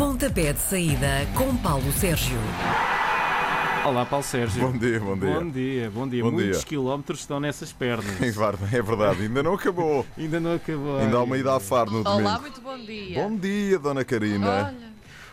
Pontapé 0.00 0.54
de 0.54 0.58
saída 0.58 1.26
com 1.36 1.54
Paulo 1.58 1.92
Sérgio. 1.92 2.38
Olá, 3.84 4.06
Paulo 4.06 4.24
Sérgio. 4.24 4.66
Bom 4.66 4.72
dia, 4.78 4.98
bom 4.98 5.14
dia. 5.14 5.34
Bom 5.34 5.50
dia, 5.50 5.90
bom 5.90 6.08
dia. 6.08 6.24
Bom 6.24 6.30
Muitos 6.30 6.56
dia. 6.56 6.66
quilómetros 6.66 7.20
estão 7.20 7.38
nessas 7.38 7.70
pernas. 7.70 8.06
É 8.72 8.80
verdade, 8.80 9.24
ainda 9.24 9.42
não 9.42 9.52
acabou. 9.52 10.06
Ainda 10.16 10.40
não 10.40 10.54
acabou. 10.54 11.00
Ainda 11.00 11.18
há 11.18 11.22
uma 11.22 11.36
ida 11.36 11.54
a 11.54 11.60
faro 11.60 11.90
no 11.90 12.02
domingo. 12.02 12.22
Olá, 12.22 12.38
muito 12.38 12.62
bom 12.62 12.78
dia. 12.78 13.22
Bom 13.22 13.36
dia, 13.36 13.78
Dona 13.78 14.02
Karina. 14.02 14.48
Olha, 14.48 14.89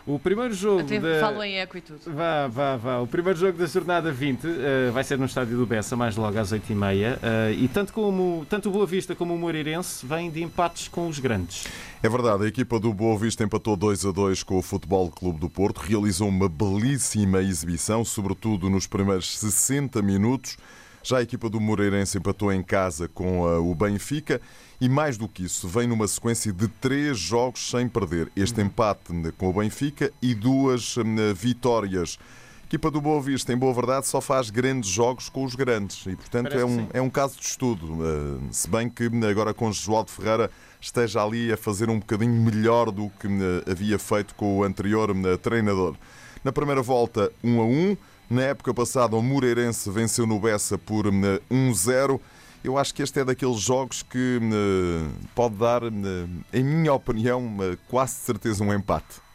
O 0.08 0.18
primeiro 0.18 0.54
jogo 0.54 0.80
até 0.80 0.98
da... 0.98 1.20
falo 1.20 1.42
em 1.44 1.58
eco 1.58 1.76
e 1.76 1.82
tudo. 1.82 2.00
Vá, 2.06 2.48
vá, 2.48 2.76
vá. 2.76 2.98
O 3.00 3.06
primeiro 3.06 3.38
jogo 3.38 3.58
da 3.58 3.66
jornada 3.66 4.10
20 4.10 4.40
eh, 4.46 4.90
vai 4.90 5.04
ser 5.04 5.18
no 5.18 5.26
estádio 5.26 5.58
do 5.58 5.66
Bessa, 5.66 5.94
mais 5.96 6.16
logo 6.16 6.38
às 6.38 6.50
8h30. 6.50 7.18
eh, 7.22 7.52
e 7.52 7.68
tanto, 7.68 7.92
como, 7.92 8.46
tanto 8.48 8.70
o 8.70 8.72
Boa 8.72 8.86
Vista 8.86 9.14
como 9.14 9.34
o 9.34 9.38
Moreirense 9.38 10.06
vêm 10.06 10.30
de 10.30 10.42
empates 10.42 10.88
com 10.88 11.08
os 11.08 11.18
grandes. 11.18 11.66
É 12.02 12.08
verdade, 12.08 12.44
a 12.44 12.48
equipa 12.48 12.80
do 12.80 12.90
Boa 12.94 13.18
Vista 13.18 13.44
empatou 13.44 13.76
2 13.76 14.06
a 14.06 14.10
2 14.10 14.42
com 14.44 14.56
o 14.56 14.62
Futebol 14.62 15.10
Clube 15.10 15.40
do 15.40 15.50
Porto, 15.50 15.76
realizou 15.76 16.28
uma 16.28 16.48
belíssima 16.48 17.42
exibição, 17.42 18.02
sobretudo 18.02 18.70
nos 18.70 18.86
primeiros 18.86 19.38
60 19.38 20.00
minutos. 20.00 20.56
Já 21.02 21.18
a 21.18 21.22
equipa 21.22 21.48
do 21.48 21.60
Moreirense 21.60 22.18
empatou 22.18 22.52
em 22.52 22.62
casa 22.62 23.08
com 23.08 23.46
ah, 23.46 23.58
o 23.60 23.74
Benfica 23.74 24.40
e, 24.80 24.88
mais 24.88 25.16
do 25.16 25.28
que 25.28 25.44
isso, 25.44 25.66
vem 25.68 25.86
numa 25.86 26.06
sequência 26.06 26.52
de 26.52 26.68
três 26.68 27.18
jogos 27.18 27.70
sem 27.70 27.88
perder. 27.88 28.30
Este 28.36 28.60
empate 28.60 29.12
né, 29.12 29.32
com 29.36 29.48
o 29.48 29.52
Benfica 29.52 30.12
e 30.20 30.34
duas 30.34 30.96
hum, 30.96 31.16
vitórias. 31.34 32.18
A 32.62 32.66
equipa 32.68 32.90
do 32.90 33.00
Boa 33.00 33.22
Vista, 33.22 33.50
em 33.50 33.56
boa 33.56 33.72
verdade, 33.72 34.06
só 34.06 34.20
faz 34.20 34.50
grandes 34.50 34.90
jogos 34.90 35.30
com 35.30 35.42
os 35.42 35.54
grandes 35.54 36.04
e, 36.06 36.14
portanto, 36.14 36.50
Parece 36.50 36.62
é 36.62 36.66
um, 36.66 36.78
sim. 36.80 36.88
é 36.92 37.00
um 37.00 37.08
caso 37.08 37.38
de 37.38 37.46
estudo. 37.46 37.94
Uh, 37.94 38.40
se 38.50 38.68
bem 38.68 38.90
que 38.90 39.08
agora 39.28 39.54
com 39.54 39.72
Josualdo 39.72 40.10
Ferreira 40.10 40.50
esteja 40.78 41.24
ali 41.24 41.50
a 41.50 41.56
fazer 41.56 41.88
um 41.88 41.98
bocadinho 41.98 42.34
melhor 42.34 42.90
do 42.90 43.08
que 43.18 43.26
havia 43.70 43.98
feito 43.98 44.34
com 44.34 44.58
o 44.58 44.64
anterior 44.64 45.10
treinador. 45.38 45.94
Na 46.44 46.52
primeira 46.52 46.82
volta, 46.82 47.32
1 47.42 47.60
a 47.60 47.64
1. 47.64 47.96
Na 48.30 48.42
época 48.42 48.74
passada, 48.74 49.16
o 49.16 49.22
Moreirense 49.22 49.90
venceu 49.90 50.26
no 50.26 50.38
Bessa 50.38 50.76
por 50.76 51.06
uh, 51.06 51.10
1-0. 51.50 52.20
Eu 52.62 52.76
acho 52.76 52.94
que 52.94 53.02
este 53.02 53.20
é 53.20 53.24
daqueles 53.24 53.58
jogos 53.58 54.02
que 54.02 54.38
uh, 54.38 55.10
pode 55.34 55.54
dar, 55.56 55.82
uh, 55.82 55.88
em 56.52 56.62
minha 56.62 56.92
opinião, 56.92 57.56
quase 57.88 58.16
certeza 58.16 58.62
um 58.62 58.74
empate. 58.74 59.27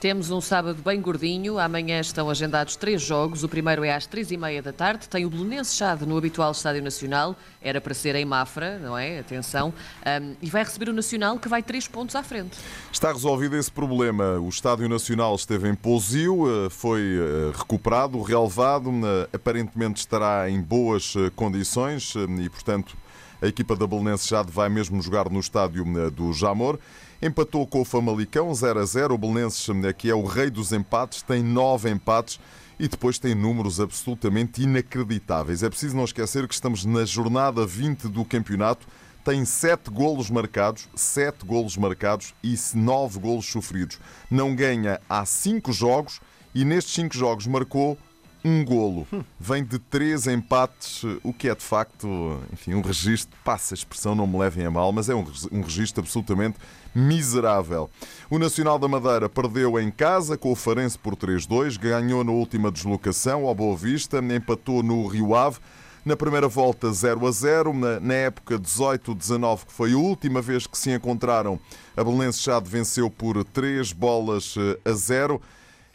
Temos 0.00 0.30
um 0.30 0.40
sábado 0.40 0.80
bem 0.80 1.00
gordinho. 1.00 1.58
Amanhã 1.58 1.98
estão 1.98 2.30
agendados 2.30 2.76
três 2.76 3.02
jogos. 3.02 3.42
O 3.42 3.48
primeiro 3.48 3.82
é 3.82 3.92
às 3.92 4.06
três 4.06 4.30
e 4.30 4.36
meia 4.36 4.62
da 4.62 4.72
tarde. 4.72 5.08
Tem 5.08 5.26
o 5.26 5.30
Belenenses 5.30 5.74
Chade 5.74 6.06
no 6.06 6.16
habitual 6.16 6.52
Estádio 6.52 6.80
Nacional. 6.80 7.34
Era 7.60 7.80
para 7.80 7.92
ser 7.94 8.14
em 8.14 8.24
Mafra, 8.24 8.78
não 8.78 8.96
é? 8.96 9.18
Atenção. 9.18 9.74
Ahm, 10.06 10.34
e 10.40 10.48
vai 10.48 10.62
receber 10.62 10.88
o 10.88 10.92
Nacional, 10.92 11.36
que 11.36 11.48
vai 11.48 11.64
três 11.64 11.88
pontos 11.88 12.14
à 12.14 12.22
frente. 12.22 12.56
Está 12.92 13.12
resolvido 13.12 13.56
esse 13.56 13.72
problema. 13.72 14.38
O 14.38 14.48
Estádio 14.48 14.88
Nacional 14.88 15.34
esteve 15.34 15.68
em 15.68 15.74
Pousio, 15.74 16.44
eh, 16.46 16.70
foi 16.70 17.00
eh, 17.02 17.58
recuperado, 17.58 18.22
relevado, 18.22 18.90
eh, 19.04 19.28
aparentemente 19.32 19.98
estará 19.98 20.48
em 20.48 20.62
boas 20.62 21.14
condições 21.34 22.14
eh, 22.14 22.20
e, 22.42 22.48
portanto, 22.48 22.96
a 23.40 23.46
equipa 23.46 23.76
da 23.76 23.86
Belenense 23.86 24.28
já 24.28 24.42
vai 24.42 24.68
mesmo 24.68 25.00
jogar 25.00 25.30
no 25.30 25.38
estádio 25.38 25.84
eh, 25.96 26.10
do 26.10 26.32
Jamor. 26.32 26.78
Empatou 27.20 27.66
com 27.66 27.80
o 27.80 27.84
Famalicão 27.84 28.54
0 28.54 28.80
a 28.80 28.84
0. 28.84 29.14
O 29.14 29.18
Belenenses, 29.18 29.66
que 29.96 30.08
é 30.08 30.14
o 30.14 30.24
rei 30.24 30.50
dos 30.50 30.72
empates, 30.72 31.22
tem 31.22 31.42
nove 31.42 31.90
empates 31.90 32.38
e 32.78 32.86
depois 32.86 33.18
tem 33.18 33.34
números 33.34 33.80
absolutamente 33.80 34.62
inacreditáveis. 34.62 35.62
É 35.62 35.68
preciso 35.68 35.96
não 35.96 36.04
esquecer 36.04 36.46
que 36.46 36.54
estamos 36.54 36.84
na 36.84 37.04
jornada 37.04 37.66
20 37.66 38.08
do 38.08 38.24
campeonato 38.24 38.86
tem 39.28 39.44
sete 39.44 39.90
golos 39.90 40.30
marcados, 40.30 40.88
sete 40.94 41.44
golos 41.44 41.76
marcados 41.76 42.34
e 42.42 42.54
nove 42.74 43.18
golos 43.18 43.44
sofridos. 43.44 44.00
Não 44.30 44.56
ganha 44.56 45.00
há 45.06 45.26
cinco 45.26 45.70
jogos 45.70 46.18
e 46.54 46.64
nestes 46.64 46.94
cinco 46.94 47.14
jogos 47.14 47.46
marcou 47.46 47.98
um 48.44 48.64
golo. 48.64 49.06
Vem 49.38 49.64
de 49.64 49.78
três 49.78 50.26
empates, 50.26 51.02
o 51.22 51.32
que 51.32 51.48
é 51.48 51.54
de 51.54 51.62
facto, 51.64 52.40
enfim, 52.52 52.74
um 52.74 52.80
registro, 52.80 53.36
passa 53.44 53.74
a 53.74 53.76
expressão, 53.76 54.14
não 54.14 54.26
me 54.26 54.38
levem 54.38 54.64
a 54.66 54.70
mal, 54.70 54.92
mas 54.92 55.08
é 55.08 55.14
um, 55.14 55.22
reg- 55.24 55.62
registro 55.64 56.02
absolutamente 56.02 56.56
miserável. 56.94 57.90
O 58.30 58.38
Nacional 58.38 58.78
da 58.78 58.88
Madeira 58.88 59.28
perdeu 59.28 59.78
em 59.78 59.90
casa 59.90 60.36
com 60.36 60.52
o 60.52 60.56
Farense 60.56 60.98
por 60.98 61.16
3-2, 61.16 61.78
ganhou 61.78 62.22
na 62.24 62.32
última 62.32 62.70
deslocação 62.70 63.46
ao 63.46 63.54
Boa 63.54 63.76
Vista, 63.76 64.18
empatou 64.18 64.82
no 64.82 65.06
Rio 65.06 65.34
Ave. 65.34 65.58
Na 66.04 66.16
primeira 66.16 66.48
volta 66.48 66.90
0 66.90 67.26
a 67.26 67.30
0, 67.30 67.74
na, 68.00 68.14
época 68.14 68.58
18-19, 68.58 69.66
que 69.66 69.72
foi 69.72 69.92
a 69.92 69.96
última 69.98 70.40
vez 70.40 70.66
que 70.66 70.78
se 70.78 70.90
encontraram, 70.90 71.58
a 71.96 72.02
Belenenses 72.02 72.40
Chade 72.40 72.68
venceu 72.70 73.10
por 73.10 73.44
3 73.44 73.92
bolas 73.92 74.54
eh, 74.56 74.78
a 74.88 74.92
0. 74.92 75.42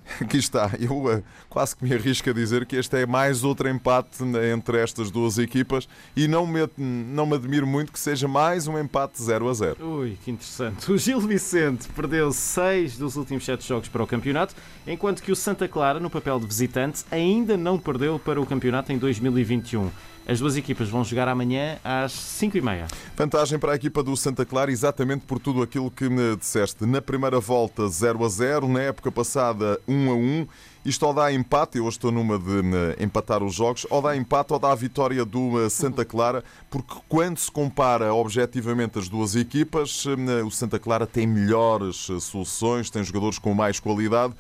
Aqui 0.22 0.38
está, 0.38 0.72
eu 0.80 1.12
eh, 1.12 1.24
quase 1.50 1.76
que 1.76 1.84
me 1.84 1.94
arrisco 1.94 2.30
a 2.30 2.34
dizer 2.34 2.66
que 2.66 2.76
este 2.76 2.98
é 2.98 3.06
mais 3.06 3.44
outro 3.44 3.68
empate 3.70 4.24
né, 4.24 4.52
entre 4.52 4.78
estas 4.80 5.10
duas 5.10 5.38
equipas 5.38 5.88
e 6.16 6.28
não 6.28 6.46
me, 6.46 6.60
não 6.78 7.26
me 7.26 7.36
admiro 7.36 7.66
muito 7.66 7.92
que 7.92 8.00
seja 8.00 8.28
mais 8.28 8.68
um 8.68 8.78
empate 8.78 9.22
0 9.22 9.50
a 9.50 9.54
0. 9.54 9.86
Ui, 9.86 10.18
que 10.24 10.32
interessante. 10.32 10.92
O 10.92 10.98
Gil 10.98 11.20
Vicente 11.20 11.88
perdeu 11.90 12.32
seis 12.32 12.98
dos 12.98 13.16
últimos 13.16 13.46
sete 13.46 13.68
jogos 13.68 13.88
para 13.88 14.04
o 14.04 14.08
campeonato, 14.08 14.56
enquanto 14.86 15.22
que 15.22 15.32
o 15.32 15.36
Santa 15.36 15.68
Clara, 15.68 16.00
no 16.00 16.10
papel 16.10 16.40
de 16.40 16.46
visitante, 16.46 17.06
ainda 17.10 17.56
não 17.58 17.80
perdeu 17.80 18.20
para 18.20 18.40
o 18.42 18.46
campeonato 18.46 18.92
em 18.92 18.98
2021. 18.98 19.90
As 20.26 20.40
duas 20.40 20.56
equipas 20.56 20.88
vão 20.88 21.04
jogar 21.04 21.28
amanhã 21.28 21.78
às 21.84 22.14
5h30. 22.14 22.88
Vantagem 23.16 23.60
para 23.60 23.74
a 23.74 23.76
equipa 23.76 24.02
do 24.02 24.16
Santa 24.16 24.46
Clara, 24.46 24.72
exatamente 24.72 25.26
por 25.26 25.38
tudo 25.38 25.62
aquilo 25.62 25.92
que 25.92 26.08
me 26.08 26.36
disseste. 26.38 26.86
Na 26.86 27.02
primeira 27.02 27.42
volta, 27.42 27.88
0 27.88 28.24
a 28.24 28.30
0. 28.30 28.68
Na 28.70 28.82
época 28.82 29.12
passada, 29.12 29.80
1 29.86 30.12
a 30.12 30.14
1. 30.16 30.48
Isto 30.86 31.06
ou 31.06 31.14
dá 31.14 31.32
empate, 31.32 31.78
eu 31.78 31.86
hoje 31.86 31.98
estou 31.98 32.12
numa 32.12 32.38
de 32.38 32.60
eh, 32.60 33.04
empatar 33.04 33.42
os 33.42 33.54
jogos, 33.54 33.88
ou 33.90 34.02
dá 34.02 34.18
empate 34.18 34.52
ou 34.52 34.60
dá 34.60 34.72
a 34.72 34.76
vitória 34.76 35.24
do 35.24 35.64
eh, 35.64 35.70
Santa 35.70 36.04
Clara, 36.04 36.44
porque 36.70 36.96
quando 37.08 37.38
se 37.38 37.50
compara 37.50 38.14
objetivamente 38.14 39.00
as 39.00 39.08
duas 39.08 39.34
equipas, 39.34 40.04
eh, 40.06 40.44
o 40.44 40.52
Santa 40.52 40.78
Clara 40.78 41.08
tem 41.08 41.26
melhores 41.26 42.10
soluções, 42.20 42.90
tem 42.90 43.02
jogadores 43.02 43.40
com 43.40 43.54
mais 43.54 43.80
qualidade. 43.80 44.34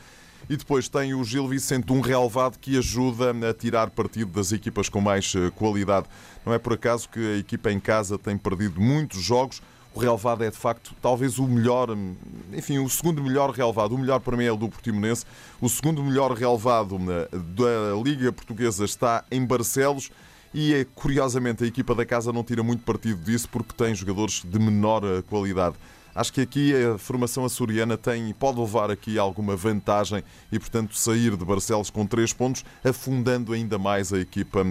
E 0.50 0.58
depois 0.58 0.90
tem 0.90 1.14
o 1.14 1.24
Gil 1.24 1.48
Vicente, 1.48 1.92
um 1.94 2.02
relevado 2.02 2.60
que 2.60 2.78
ajuda 2.78 3.32
a 3.50 3.54
tirar 3.54 3.90
partido 3.90 4.32
das 4.32 4.52
equipas 4.52 4.90
com 4.90 5.00
mais 5.00 5.34
eh, 5.36 5.50
qualidade. 5.56 6.08
Não 6.46 6.54
é 6.54 6.60
por 6.60 6.74
acaso 6.74 7.08
que 7.08 7.20
a 7.20 7.38
equipa 7.38 7.72
em 7.72 7.80
casa 7.80 8.18
tem 8.18 8.38
perdido 8.38 8.82
muitos 8.82 9.22
jogos. 9.22 9.62
O 9.96 10.00
relevado 10.00 10.44
é 10.44 10.50
de 10.50 10.58
facto 10.58 10.94
talvez 11.02 11.38
o 11.38 11.48
melhor, 11.48 11.92
hum, 11.92 12.16
enfim, 12.52 12.80
o 12.80 12.90
segundo 12.90 13.24
melhor 13.24 13.52
relevado. 13.52 13.94
O 13.94 13.98
melhor 13.98 14.20
para 14.20 14.36
mim 14.36 14.44
é 14.44 14.52
o 14.52 14.58
do 14.58 14.68
Portimonense. 14.68 15.26
O 15.62 15.70
segundo 15.70 16.04
melhor 16.04 16.32
relevado 16.34 16.98
eh, 17.10 17.30
da 17.32 18.02
Liga 18.04 18.32
Portuguesa 18.34 18.84
está 18.84 19.24
em 19.32 19.46
Barcelos. 19.46 20.10
E 20.54 20.74
é, 20.74 20.86
curiosamente 20.94 21.64
a 21.64 21.68
equipa 21.68 21.96
da 21.96 22.06
casa 22.06 22.32
não 22.32 22.44
tira 22.44 22.62
muito 22.62 22.84
partido 22.84 23.24
disso 23.24 23.50
porque 23.50 23.74
tem 23.76 23.96
jogadores 23.96 24.44
de 24.44 24.60
menor 24.60 25.04
eh, 25.04 25.24
qualidade. 25.30 25.76
Acho 26.16 26.32
que 26.32 26.42
aqui 26.42 26.74
a 26.76 26.98
formação 26.98 27.44
açoriana 27.44 27.98
tem, 27.98 28.32
pode 28.34 28.60
levar 28.60 28.92
aqui 28.92 29.18
alguma 29.18 29.56
vantagem 29.56 30.24
e, 30.52 30.60
portanto, 30.60 30.96
sair 30.96 31.36
de 31.36 31.44
Barcelos 31.44 31.90
com 31.90 32.06
três 32.06 32.32
pontos, 32.32 32.64
afundando 32.84 33.54
ainda 33.54 33.80
mais 33.80 34.14
a 34.14 34.20
equipa 34.20 34.64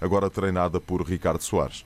agora 0.00 0.28
treinada 0.28 0.80
por 0.80 1.02
Ricardo 1.02 1.42
Soares. 1.42 1.84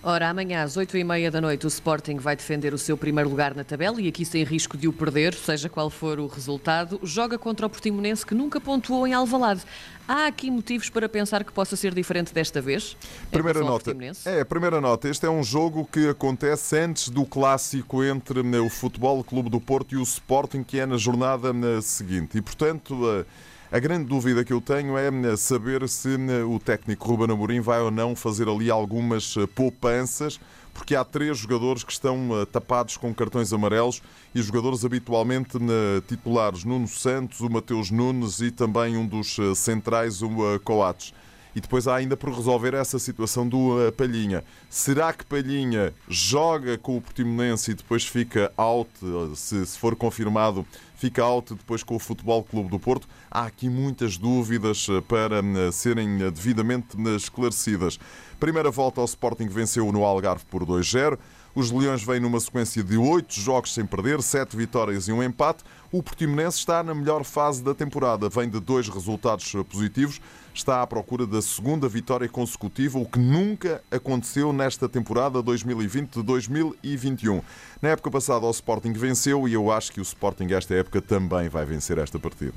Ora, 0.00 0.28
amanhã 0.28 0.62
às 0.62 0.76
8h30 0.76 1.28
da 1.28 1.40
noite 1.40 1.66
o 1.66 1.68
Sporting 1.68 2.18
vai 2.18 2.36
defender 2.36 2.72
o 2.72 2.78
seu 2.78 2.96
primeiro 2.96 3.28
lugar 3.28 3.52
na 3.54 3.64
tabela 3.64 4.00
e 4.00 4.06
aqui 4.06 4.24
sem 4.24 4.44
risco 4.44 4.76
de 4.76 4.86
o 4.86 4.92
perder, 4.92 5.34
seja 5.34 5.68
qual 5.68 5.90
for 5.90 6.20
o 6.20 6.28
resultado, 6.28 7.00
joga 7.02 7.36
contra 7.36 7.66
o 7.66 7.70
Portimonense 7.70 8.24
que 8.24 8.32
nunca 8.32 8.60
pontuou 8.60 9.08
em 9.08 9.12
Alvalade. 9.12 9.62
Há 10.06 10.26
aqui 10.26 10.52
motivos 10.52 10.88
para 10.88 11.08
pensar 11.08 11.42
que 11.42 11.52
possa 11.52 11.74
ser 11.74 11.92
diferente 11.92 12.32
desta 12.32 12.62
vez? 12.62 12.96
Primeira 13.30 13.60
nota. 13.60 13.94
É, 14.24 14.44
primeira 14.44 14.80
nota. 14.80 15.08
Este 15.08 15.26
é 15.26 15.30
um 15.30 15.42
jogo 15.42 15.86
que 15.90 16.08
acontece 16.08 16.78
antes 16.78 17.08
do 17.08 17.26
clássico 17.26 18.04
entre 18.04 18.42
né, 18.44 18.60
o 18.60 18.70
Futebol 18.70 19.22
Clube 19.24 19.50
do 19.50 19.60
Porto 19.60 19.94
e 19.94 19.98
o 19.98 20.02
Sporting, 20.02 20.62
que 20.62 20.78
é 20.78 20.86
na 20.86 20.96
jornada 20.96 21.52
né, 21.52 21.80
seguinte. 21.82 22.38
E, 22.38 22.40
portanto, 22.40 23.26
a, 23.70 23.78
grande 23.78 24.04
dúvida 24.04 24.44
que 24.44 24.52
eu 24.52 24.60
tenho 24.60 24.96
é 24.96 25.10
né, 25.10 25.36
saber 25.36 25.88
se 25.88 26.16
né, 26.16 26.42
o 26.42 26.58
técnico 26.58 27.06
Ruben 27.08 27.34
Amorim 27.34 27.60
vai 27.60 27.80
ou 27.80 27.90
não 27.90 28.16
fazer 28.16 28.48
ali 28.48 28.70
algumas 28.70 29.36
eh, 29.36 29.46
poupanças, 29.46 30.40
porque 30.72 30.94
há 30.94 31.04
três 31.04 31.38
jogadores 31.38 31.84
que 31.84 31.92
estão 31.92 32.28
eh, 32.32 32.46
tapados 32.46 32.96
com 32.96 33.12
cartões 33.14 33.52
amarelos 33.52 34.02
e 34.34 34.40
jogadores 34.40 34.84
habitualmente 34.84 35.58
né, 35.58 36.00
titulares: 36.06 36.64
Nuno 36.64 36.88
Santos, 36.88 37.40
o 37.40 37.50
Mateus 37.50 37.90
Nunes 37.90 38.40
e 38.40 38.50
também 38.50 38.96
um 38.96 39.06
dos 39.06 39.38
eh, 39.38 39.54
centrais, 39.54 40.22
o 40.22 40.30
Coates. 40.64 41.12
E 41.54 41.60
depois 41.60 41.88
há 41.88 41.96
ainda 41.96 42.16
por 42.16 42.30
resolver 42.30 42.74
essa 42.74 42.98
situação 42.98 43.48
do 43.48 43.80
eh, 43.80 43.90
Palhinha. 43.90 44.44
Será 44.68 45.12
que 45.12 45.24
Palhinha 45.24 45.94
joga 46.08 46.78
com 46.78 46.96
o 46.96 47.00
Portimonense 47.00 47.70
e 47.70 47.74
depois 47.74 48.04
fica 48.04 48.52
out, 48.56 48.90
se, 49.34 49.66
se 49.66 49.78
for 49.78 49.96
confirmado, 49.96 50.66
fica 50.96 51.22
out 51.22 51.54
depois 51.54 51.82
com 51.82 51.96
o 51.96 51.98
Futebol 51.98 52.44
Clube 52.44 52.68
do 52.68 52.78
Porto? 52.78 53.08
Há 53.30 53.46
aqui 53.46 53.68
muitas 53.68 54.16
dúvidas 54.16 54.86
eh, 54.88 55.00
para 55.00 55.38
eh, 55.38 55.72
serem 55.72 56.18
devidamente 56.30 56.96
esclarecidas. 57.16 57.98
Primeira 58.38 58.70
volta 58.70 59.00
ao 59.00 59.04
Sporting 59.04 59.48
venceu 59.48 59.90
no 59.90 60.04
Algarve 60.04 60.44
por 60.50 60.64
2-0. 60.64 61.18
Os 61.54 61.72
Leões 61.72 62.04
vêm 62.04 62.20
numa 62.20 62.38
sequência 62.38 62.84
de 62.84 62.96
oito 62.96 63.34
jogos 63.34 63.74
sem 63.74 63.84
perder, 63.84 64.22
sete 64.22 64.56
vitórias 64.56 65.08
e 65.08 65.12
um 65.12 65.20
empate. 65.20 65.64
O 65.90 66.00
Portimonense 66.00 66.58
está 66.58 66.84
na 66.84 66.94
melhor 66.94 67.24
fase 67.24 67.64
da 67.64 67.74
temporada, 67.74 68.28
vem 68.28 68.48
de 68.48 68.60
dois 68.60 68.88
resultados 68.88 69.52
positivos, 69.68 70.20
está 70.58 70.82
à 70.82 70.86
procura 70.86 71.26
da 71.26 71.40
segunda 71.40 71.88
vitória 71.88 72.28
consecutiva, 72.28 72.98
o 72.98 73.06
que 73.06 73.18
nunca 73.18 73.82
aconteceu 73.90 74.52
nesta 74.52 74.88
temporada 74.88 75.42
2020-2021. 75.42 77.42
Na 77.80 77.90
época 77.90 78.10
passada 78.10 78.44
o 78.44 78.50
Sporting 78.50 78.92
venceu 78.92 79.48
e 79.48 79.54
eu 79.54 79.70
acho 79.70 79.92
que 79.92 80.00
o 80.00 80.02
Sporting 80.02 80.52
esta 80.52 80.74
época 80.74 81.00
também 81.00 81.48
vai 81.48 81.64
vencer 81.64 81.98
esta 81.98 82.18
partida. 82.18 82.54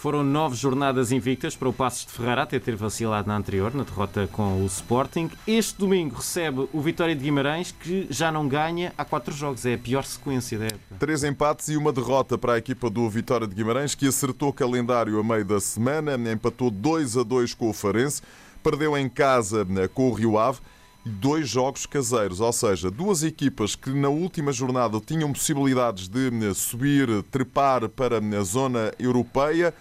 Foram 0.00 0.24
nove 0.24 0.56
jornadas 0.56 1.12
invictas 1.12 1.54
para 1.54 1.68
o 1.68 1.74
Passos 1.74 2.06
de 2.06 2.12
Ferreira, 2.12 2.44
até 2.44 2.58
ter 2.58 2.74
vacilado 2.74 3.28
na 3.28 3.36
anterior, 3.36 3.74
na 3.74 3.82
derrota 3.82 4.26
com 4.32 4.62
o 4.62 4.64
Sporting. 4.64 5.30
Este 5.46 5.78
domingo 5.78 6.16
recebe 6.16 6.66
o 6.72 6.80
Vitória 6.80 7.14
de 7.14 7.22
Guimarães, 7.22 7.70
que 7.70 8.06
já 8.08 8.32
não 8.32 8.48
ganha 8.48 8.94
há 8.96 9.04
quatro 9.04 9.30
jogos. 9.30 9.66
É 9.66 9.74
a 9.74 9.78
pior 9.78 10.02
sequência 10.02 10.58
da 10.58 10.64
época. 10.64 10.96
Três 10.98 11.22
empates 11.22 11.68
e 11.68 11.76
uma 11.76 11.92
derrota 11.92 12.38
para 12.38 12.54
a 12.54 12.56
equipa 12.56 12.88
do 12.88 13.10
Vitória 13.10 13.46
de 13.46 13.54
Guimarães, 13.54 13.94
que 13.94 14.08
acertou 14.08 14.48
o 14.48 14.52
calendário 14.54 15.20
a 15.20 15.22
meio 15.22 15.44
da 15.44 15.60
semana, 15.60 16.16
empatou 16.32 16.70
2 16.70 17.18
a 17.18 17.22
2 17.22 17.52
com 17.52 17.68
o 17.68 17.74
Farense, 17.74 18.22
perdeu 18.62 18.96
em 18.96 19.06
casa 19.06 19.66
né, 19.66 19.86
com 19.86 20.08
o 20.08 20.14
Rio 20.14 20.38
Ave 20.38 20.60
dois 21.04 21.48
jogos 21.48 21.86
caseiros, 21.86 22.40
ou 22.40 22.52
seja, 22.52 22.90
duas 22.90 23.22
equipas 23.22 23.74
que 23.74 23.90
na 23.90 24.08
última 24.08 24.52
jornada 24.52 25.00
tinham 25.00 25.32
possibilidades 25.32 26.08
de 26.08 26.30
né, 26.30 26.52
subir, 26.54 27.22
trepar 27.30 27.88
para 27.88 28.18
a 28.18 28.42
zona 28.42 28.92
europeia 28.98 29.74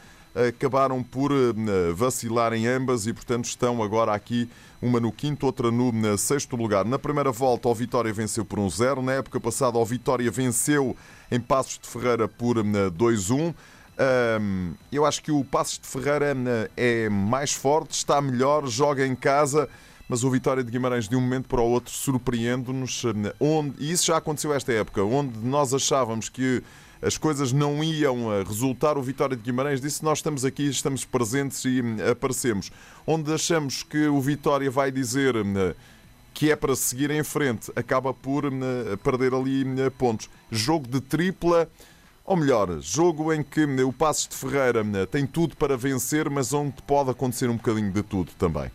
acabaram 0.48 1.04
por 1.04 1.32
eh, 1.32 1.92
vacilar 1.94 2.54
em 2.54 2.68
ambas 2.68 3.08
e, 3.08 3.14
portanto, 3.14 3.46
estão 3.46 3.82
agora 3.82 4.14
aqui, 4.14 4.50
uma 4.82 5.00
no 5.00 5.12
quinto, 5.12 5.46
outra 5.46 5.72
no 5.72 6.18
sexto 6.18 6.56
lugar. 6.56 6.86
Na 6.86 7.00
primeira 7.00 7.32
volta, 7.32 7.68
o 7.68 7.76
Vitória 7.76 8.14
venceu 8.14 8.46
por 8.46 8.60
1-0. 8.60 9.02
Na 9.02 9.14
época 9.14 9.40
passada, 9.40 9.78
o 9.78 9.86
Vitória 9.86 10.30
venceu 10.32 10.96
em 11.32 11.40
Passos 11.40 11.80
de 11.80 11.88
Ferreira 11.88 12.28
por 12.28 12.58
2-1. 12.58 13.54
Eu 14.92 15.06
acho 15.06 15.22
que 15.22 15.32
o 15.32 15.44
Passos 15.44 15.80
de 15.80 15.88
Ferreira 15.88 16.34
é 16.78 17.10
mais 17.10 17.52
forte, 17.52 17.92
está 17.92 18.22
melhor, 18.22 18.66
joga 18.68 19.06
em 19.06 19.16
casa 19.16 19.68
mas 20.10 20.24
o 20.24 20.32
Vitória 20.32 20.64
de 20.64 20.72
Guimarães 20.72 21.08
de 21.08 21.16
um 21.16 21.22
momento 21.22 21.48
para 21.48 21.62
o 21.62 21.70
outro 21.70 21.94
surpreende-nos, 21.94 23.04
onde, 23.40 23.76
e 23.78 23.92
isso 23.92 24.08
já 24.08 24.18
aconteceu 24.18 24.52
esta 24.52 24.74
época, 24.74 25.04
onde 25.04 25.38
nós 25.38 25.72
achávamos 25.72 26.28
que 26.28 26.64
as 27.02 27.18
coisas 27.18 27.54
não 27.54 27.84
iam 27.84 28.34
eh, 28.34 28.44
resultar. 28.44 28.98
O 28.98 29.02
Vitória 29.02 29.38
de 29.38 29.44
Guimarães 29.44 29.80
disse: 29.80 30.04
Nós 30.04 30.18
estamos 30.18 30.44
aqui, 30.44 30.68
estamos 30.68 31.06
presentes 31.06 31.64
e 31.64 31.82
hum, 31.82 31.98
aparecemos. 32.12 32.72
Onde 33.08 33.32
achamos 33.34 33.84
que 33.84 34.08
o 34.08 34.20
Vitória 34.20 34.70
vai 34.70 34.92
dizer 34.92 35.38
hum, 35.38 35.74
que 36.34 36.52
é 36.52 36.56
para 36.56 36.76
seguir 36.76 37.12
em 37.12 37.24
frente, 37.24 37.72
acaba 37.76 38.14
por 38.14 38.46
hum, 38.46 38.60
perder 39.04 39.34
ali 39.34 39.64
pontos. 39.98 40.30
Jogo 40.52 40.88
de 40.88 41.00
tripla. 41.00 41.70
Ou 42.26 42.36
melhor, 42.36 42.80
jogo 42.80 43.34
em 43.34 43.42
que 43.42 43.66
o 43.82 43.92
Passos 43.92 44.28
de 44.28 44.36
Ferreira 44.36 44.84
tem 45.08 45.26
tudo 45.26 45.56
para 45.56 45.76
vencer, 45.76 46.30
mas 46.30 46.54
onde 46.54 46.80
pode 46.84 47.10
acontecer 47.10 47.50
um 47.50 47.56
bocadinho 47.56 47.92
de 47.92 48.04
tudo 48.04 48.32
também. 48.38 48.70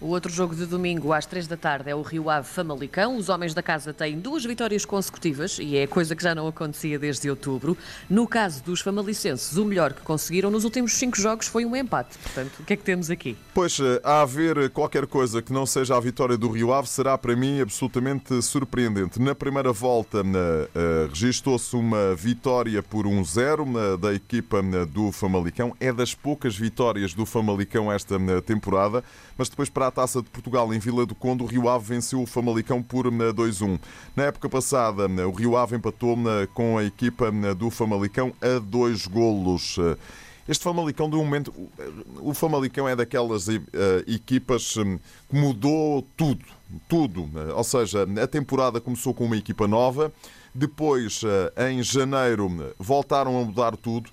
O 0.00 0.10
outro 0.10 0.30
jogo 0.30 0.54
de 0.54 0.64
domingo 0.64 1.12
às 1.12 1.26
três 1.26 1.48
da 1.48 1.56
tarde 1.56 1.90
é 1.90 1.94
o 1.94 2.02
Rio 2.02 2.30
Ave 2.30 2.46
Famalicão. 2.46 3.16
Os 3.16 3.28
homens 3.28 3.52
da 3.52 3.60
casa 3.60 3.92
têm 3.92 4.16
duas 4.16 4.44
vitórias 4.44 4.84
consecutivas 4.84 5.58
e 5.58 5.76
é 5.76 5.88
coisa 5.88 6.14
que 6.14 6.22
já 6.22 6.36
não 6.36 6.46
acontecia 6.46 6.96
desde 7.00 7.28
outubro. 7.28 7.76
No 8.08 8.24
caso 8.24 8.62
dos 8.62 8.80
famalicenses, 8.80 9.56
o 9.56 9.64
melhor 9.64 9.92
que 9.92 10.02
conseguiram 10.02 10.52
nos 10.52 10.62
últimos 10.62 10.92
cinco 10.92 11.20
jogos 11.20 11.48
foi 11.48 11.64
um 11.64 11.74
empate. 11.74 12.16
Portanto, 12.16 12.60
o 12.60 12.64
que 12.64 12.74
é 12.74 12.76
que 12.76 12.84
temos 12.84 13.10
aqui? 13.10 13.36
Pois, 13.52 13.80
eh, 13.80 14.00
a 14.04 14.20
haver 14.20 14.70
qualquer 14.70 15.04
coisa 15.04 15.42
que 15.42 15.52
não 15.52 15.66
seja 15.66 15.96
a 15.96 16.00
vitória 16.00 16.36
do 16.36 16.48
Rio 16.48 16.72
Ave 16.72 16.88
será 16.88 17.18
para 17.18 17.34
mim 17.34 17.60
absolutamente 17.60 18.40
surpreendente. 18.40 19.20
Na 19.20 19.34
primeira 19.34 19.72
volta 19.72 20.20
uh, 20.20 21.08
registou-se 21.08 21.74
uma 21.74 22.14
vitória 22.14 22.84
por 22.84 23.04
1-0 23.04 23.96
da 23.96 24.14
equipa 24.14 24.62
do 24.86 25.10
Famalicão. 25.10 25.74
É 25.80 25.92
das 25.92 26.14
poucas 26.14 26.56
vitórias 26.56 27.14
do 27.14 27.26
Famalicão 27.26 27.90
esta 27.90 28.16
temporada, 28.42 29.02
mas 29.36 29.48
depois 29.48 29.68
para 29.68 29.87
a 29.88 29.90
Taça 29.90 30.22
de 30.22 30.28
Portugal 30.28 30.72
em 30.72 30.78
Vila 30.78 31.04
do 31.04 31.14
Conde, 31.14 31.42
o 31.42 31.46
Rio 31.46 31.68
Ave 31.68 31.94
venceu 31.94 32.22
o 32.22 32.26
Famalicão 32.26 32.82
por 32.82 33.06
2-1. 33.06 33.74
Eh, 33.74 33.78
Na 34.14 34.24
época 34.24 34.48
passada, 34.48 35.04
eh, 35.04 35.24
o 35.24 35.32
Rio 35.32 35.56
Ave 35.56 35.76
empatou 35.76 36.16
eh, 36.28 36.46
com 36.52 36.78
a 36.78 36.84
equipa 36.84 37.32
do 37.56 37.70
Famalicão 37.70 38.32
a 38.40 38.58
dois 38.58 39.06
golos. 39.06 39.78
Este 40.46 40.64
Famalicão, 40.64 41.10
de 41.10 41.16
um 41.16 41.24
momento, 41.24 41.52
o 42.20 42.32
Famalicão 42.32 42.88
é 42.88 42.96
daquelas 42.96 43.48
equipas 44.06 44.74
que 45.28 45.36
mudou 45.36 46.06
tudo, 46.16 46.44
tudo. 46.88 47.28
Ou 47.54 47.64
seja, 47.64 48.06
a 48.22 48.26
temporada 48.26 48.80
começou 48.80 49.12
com 49.12 49.26
uma 49.26 49.36
equipa 49.36 49.68
nova, 49.68 50.10
depois, 50.54 51.20
em 51.68 51.82
janeiro, 51.82 52.50
voltaram 52.78 53.38
a 53.38 53.44
mudar 53.44 53.76
tudo 53.76 54.08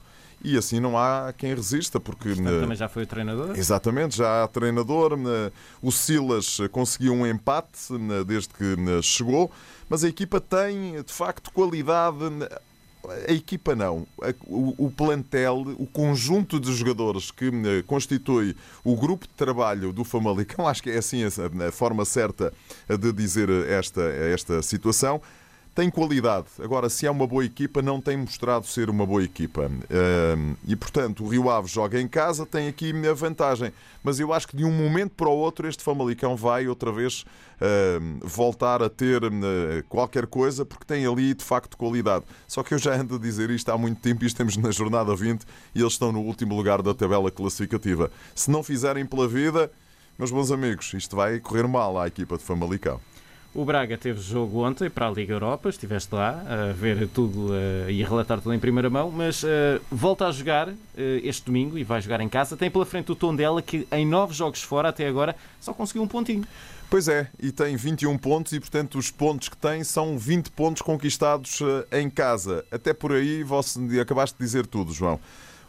e 0.46 0.58
assim 0.58 0.80
não 0.80 0.98
há 0.98 1.34
quem 1.36 1.54
resista, 1.56 2.00
porque. 2.00 2.30
Portanto, 2.30 2.62
também 2.62 2.78
já 2.78 2.88
foi 2.88 3.04
o 3.04 3.08
treinador? 3.08 3.58
Exatamente, 3.58 4.18
já 4.18 4.44
há 4.44 4.48
treinador. 4.48 5.18
O 5.82 5.92
Silas 5.92 6.60
conseguiu 6.72 7.14
um 7.14 7.26
empate 7.26 7.92
desde 8.28 8.50
que 8.50 9.02
chegou, 9.02 9.52
mas 9.90 10.04
a 10.04 10.08
equipa 10.08 10.40
tem 10.40 11.02
de 11.02 11.12
facto 11.12 11.52
qualidade. 11.52 12.18
A 13.28 13.32
equipa 13.32 13.76
não. 13.76 14.08
O, 14.48 14.90
plantel, 14.90 15.64
o 15.78 15.86
conjunto 15.86 16.60
de 16.60 16.74
jogadores 16.74 17.30
que 17.30 17.52
constitui 17.86 18.56
o 18.84 18.96
grupo 18.96 19.28
de 19.28 19.34
trabalho 19.34 19.92
do 19.92 20.04
Famalicão, 20.04 20.66
acho 20.70 20.82
que 20.82 20.90
é 20.90 20.98
assim 20.98 21.24
a 21.24 21.72
forma 21.72 22.06
certa 22.06 22.54
de 22.88 23.12
dizer 23.12 23.50
esta, 23.50 24.02
esta 24.02 24.62
situação 24.62 25.22
tem 25.76 25.90
qualidade. 25.90 26.48
Agora, 26.64 26.90
se 26.90 27.06
é 27.06 27.12
uma 27.12 27.28
boa 27.28 27.44
equipa, 27.44 27.82
não 27.82 28.00
tem 28.00 28.16
mostrado 28.16 28.66
ser 28.66 28.90
uma 28.90 29.06
boa 29.06 29.22
equipa. 29.22 29.70
E, 30.66 30.76
portanto, 30.76 31.26
o 31.26 31.28
Rio 31.28 31.50
Ave 31.50 31.68
joga 31.68 32.00
em 32.00 32.08
casa, 32.08 32.46
tem 32.46 32.70
aqui 32.70 32.94
a 33.06 33.14
vantagem. 33.14 33.74
Mas 34.02 34.18
eu 34.18 34.32
acho 34.32 34.48
que 34.48 34.56
de 34.56 34.64
um 34.64 34.72
momento 34.72 35.12
para 35.12 35.28
o 35.28 35.36
outro, 35.36 35.68
este 35.68 35.84
Famalicão 35.84 36.38
vai 36.38 36.66
outra 36.66 36.94
vez 36.94 37.26
voltar 38.22 38.82
a 38.82 38.90
ter 38.90 39.22
qualquer 39.90 40.28
coisa, 40.28 40.66
porque 40.66 40.86
tem 40.86 41.06
ali 41.06 41.34
de 41.34 41.44
facto 41.44 41.76
qualidade. 41.76 42.24
Só 42.48 42.64
que 42.64 42.74
eu 42.74 42.78
já 42.78 42.96
ando 42.96 43.16
a 43.16 43.20
dizer 43.20 43.50
isto 43.50 43.70
há 43.70 43.78
muito 43.78 44.00
tempo 44.00 44.24
e 44.24 44.28
estamos 44.28 44.56
na 44.56 44.72
jornada 44.72 45.14
20 45.14 45.44
e 45.74 45.82
eles 45.82 45.94
estão 45.94 46.10
no 46.10 46.22
último 46.22 46.56
lugar 46.56 46.82
da 46.82 46.94
tabela 46.94 47.30
classificativa. 47.30 48.10
Se 48.34 48.50
não 48.50 48.64
fizerem 48.64 49.06
pela 49.06 49.28
vida, 49.28 49.70
meus 50.18 50.32
bons 50.32 50.52
amigos, 50.52 50.94
isto 50.94 51.18
vai 51.18 51.38
correr 51.42 51.68
mal 51.68 52.00
à 52.00 52.08
equipa 52.08 52.38
de 52.38 52.44
Famalicão. 52.44 53.02
O 53.56 53.64
Braga 53.64 53.98
teve 53.98 54.20
jogo 54.20 54.66
ontem 54.66 54.90
para 54.90 55.08
a 55.08 55.10
Liga 55.10 55.32
Europa, 55.32 55.70
estiveste 55.70 56.14
lá 56.14 56.44
a 56.46 56.74
ver 56.74 57.08
tudo 57.08 57.54
uh, 57.54 57.90
e 57.90 58.04
a 58.04 58.08
relatar 58.08 58.42
tudo 58.42 58.54
em 58.54 58.60
primeira 58.60 58.90
mão, 58.90 59.10
mas 59.10 59.44
uh, 59.44 59.48
volta 59.90 60.28
a 60.28 60.32
jogar 60.34 60.68
uh, 60.68 60.76
este 61.24 61.46
domingo 61.46 61.78
e 61.78 61.84
vai 61.86 62.02
jogar 62.02 62.20
em 62.20 62.28
casa. 62.28 62.58
Tem 62.58 62.70
pela 62.70 62.86
frente 62.86 63.14
o 63.14 63.16
Tondela 63.16 63.62
que 63.62 63.88
em 63.94 64.06
nove 64.06 64.34
jogos 64.34 64.62
fora 64.62 64.90
até 64.90 65.08
agora 65.08 65.38
só 65.62 65.74
conseguiu 65.74 66.04
um 66.04 66.08
pontinho. 66.08 66.44
Pois 66.90 67.08
é, 67.08 67.30
e 67.42 67.50
tem 67.50 67.78
21 67.78 68.18
pontos 68.18 68.52
e, 68.52 68.60
portanto, 68.60 68.98
os 68.98 69.10
pontos 69.10 69.48
que 69.48 69.56
tem 69.56 69.86
são 69.86 70.18
20 70.18 70.52
pontos 70.52 70.82
conquistados 70.82 71.60
em 71.94 72.10
casa. 72.10 72.66
Até 72.70 72.94
por 72.94 73.14
aí, 73.14 73.42
você 73.42 73.80
acabaste 74.02 74.38
de 74.38 74.44
dizer 74.44 74.68
tudo, 74.68 74.92
João. 74.92 75.18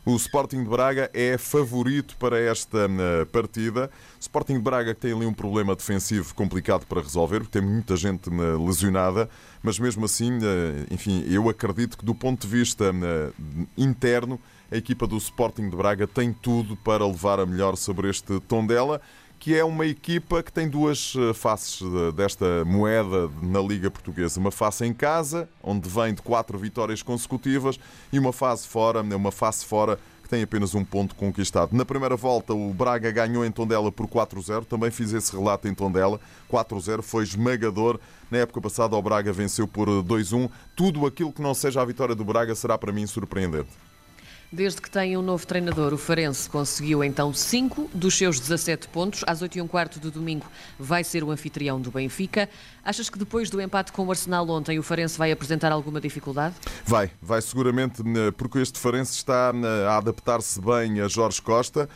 O 0.08 0.14
Sporting 0.14 0.62
de 0.62 0.70
Braga 0.70 1.10
é 1.12 1.36
favorito 1.36 2.16
para 2.16 2.38
esta 2.38 2.86
uh, 2.86 3.26
partida. 3.26 3.90
Sporting 4.20 4.52
de 4.54 4.60
Braga 4.60 4.94
que 4.94 5.00
tem 5.00 5.12
ali 5.12 5.26
um 5.26 5.34
problema 5.34 5.75
defensivo 5.75 6.32
complicado 6.32 6.86
para 6.86 7.00
resolver, 7.00 7.40
porque 7.40 7.58
tem 7.58 7.68
muita 7.68 7.96
gente 7.96 8.30
uh, 8.30 8.64
lesionada, 8.64 9.28
mas 9.64 9.80
mesmo 9.80 10.04
assim, 10.04 10.38
uh, 10.38 10.86
enfim, 10.92 11.25
eu 11.28 11.48
acredito 11.48 11.98
que 11.98 12.04
do 12.04 12.14
ponto 12.14 12.42
de 12.42 12.46
vista 12.46 12.94
interno, 13.76 14.38
a 14.70 14.76
equipa 14.76 15.08
do 15.08 15.16
Sporting 15.16 15.68
de 15.68 15.76
Braga 15.76 16.06
tem 16.06 16.32
tudo 16.32 16.76
para 16.76 17.04
levar 17.04 17.40
a 17.40 17.46
melhor 17.46 17.75
sobre 17.76 18.08
este 18.08 18.38
Tondela 18.46 19.00
que 19.38 19.55
é 19.55 19.64
uma 19.64 19.87
equipa 19.87 20.43
que 20.43 20.52
tem 20.52 20.69
duas 20.69 21.14
eh, 21.16 21.33
faces 21.33 21.81
desta 22.14 22.64
moeda 22.64 23.31
na 23.43 23.61
Liga 23.61 23.90
Portuguesa. 23.90 24.40
Uma 24.40 24.50
face 24.50 24.85
em 24.85 24.93
casa, 24.93 25.49
onde 25.62 25.88
vem 25.88 26.14
de 26.14 26.23
quatro 26.23 26.59
vitórias 26.59 27.02
consecutivas, 27.02 27.78
e 28.12 28.19
uma 28.19 28.33
fase 28.33 28.66
fora, 28.66 29.02
uma 29.02 29.31
face 29.31 29.64
fora 29.64 29.99
que 30.26 30.28
tem 30.28 30.43
apenas 30.43 30.75
um 30.75 30.85
ponto 30.85 31.14
conquistado. 31.14 31.75
Na 31.75 31.85
primeira 31.85 32.16
volta, 32.16 32.52
o 32.52 32.75
Braga 32.75 33.11
ganhou 33.12 33.45
em 33.45 33.50
Tondela 33.50 33.93
por 33.93 34.09
4-0. 34.09 34.64
Também 34.64 34.90
fiz 34.90 35.12
esse 35.12 35.33
relato 35.33 35.69
em 35.69 35.75
Tondela. 35.75 36.21
4-0 36.50 37.00
foi 37.00 37.23
esmagador. 37.23 38.00
Na 38.28 38.38
época 38.38 38.61
passada, 38.61 38.97
o 38.97 39.02
Braga 39.02 39.33
venceu 39.33 39.69
por 39.69 39.88
2-1. 39.88 40.50
Tudo 40.75 41.07
aquilo 41.07 41.33
que 41.33 41.40
não 41.40 41.55
seja 41.55 41.81
a 41.81 41.85
vitória 41.85 42.14
do 42.14 42.25
Braga 42.25 42.55
será 42.57 42.76
para 42.76 42.93
mim 42.93 43.07
surpreendente. 43.07 43.71
Desde 44.50 44.81
que 44.81 44.88
tem 44.88 45.17
um 45.17 45.23
novo 45.23 45.45
treinador, 45.45 45.93
o 45.93 45.99
Farense 45.99 46.49
conseguiu 46.49 47.03
então 47.03 47.33
5 47.35 47.91
dos 47.93 48.17
seus 48.17 48.38
17 48.38 48.87
pontos. 48.88 49.25
Às 49.26 49.43
8 49.43 49.59
e 49.59 49.61
um 49.61 49.67
quarto 49.67 49.99
do 49.99 50.11
domingo 50.11 50.47
vai 50.79 51.03
ser 51.03 51.25
o 51.25 51.31
anfitrião 51.33 51.81
do 51.81 51.91
Benfica. 51.91 52.49
Achas 52.85 53.11
que 53.11 53.19
depois 53.19 53.50
do 53.50 53.61
empate 53.61 53.91
com 53.91 54.07
o 54.07 54.11
Arsenal 54.11 54.49
ontem, 54.49 54.79
o 54.79 54.83
Farense 54.85 55.19
vai 55.19 55.33
apresentar 55.33 55.73
alguma 55.73 56.00
dificuldade? 56.00 56.55
Vai, 56.85 57.11
vai 57.21 57.43
seguramente, 57.43 58.03
porque 58.37 58.59
este 58.59 58.79
Farense 58.79 59.15
está 59.15 59.53
a 59.88 59.97
adaptar-se 59.97 60.61
bem 60.61 61.00
a 61.00 61.09
Jorge 61.09 61.43
Costa. 61.43 61.88